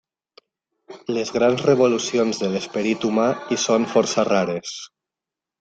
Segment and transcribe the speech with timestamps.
[1.17, 4.77] Les grans revolucions de l'esperit humà hi són força rares.